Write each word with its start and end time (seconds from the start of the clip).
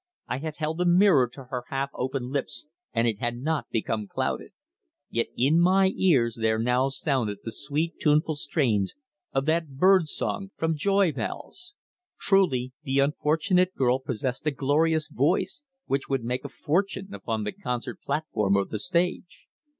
I 0.27 0.39
had 0.39 0.55
held 0.57 0.81
a 0.81 0.85
mirror 0.85 1.27
to 1.27 1.43
her 1.51 1.65
half 1.67 1.91
open 1.93 2.31
lips 2.31 2.65
and 2.91 3.07
it 3.07 3.19
had 3.19 3.37
not 3.37 3.69
become 3.69 4.07
clouded. 4.07 4.51
Yet 5.11 5.27
in 5.37 5.59
my 5.59 5.91
ears 5.95 6.39
there 6.41 6.57
now 6.57 6.89
sounded 6.89 7.37
the 7.43 7.51
sweet 7.51 7.99
tuneful 7.99 8.33
strains 8.33 8.95
of 9.31 9.45
that 9.45 9.75
bird 9.77 10.07
song 10.07 10.49
from 10.57 10.75
"Joy 10.75 11.11
Bells." 11.11 11.75
Truly, 12.19 12.73
the 12.81 12.97
unfortunate 12.97 13.75
girl 13.75 13.99
possessed 13.99 14.47
a 14.47 14.49
glorious 14.51 15.07
voice, 15.07 15.61
which 15.85 16.09
would 16.09 16.23
make 16.23 16.43
a 16.43 16.49
fortune 16.49 17.13
upon 17.13 17.43
the 17.43 17.51
concert 17.51 18.01
platform 18.01 18.55
or 18.57 18.65
the 18.65 18.79
stage. 18.79 19.45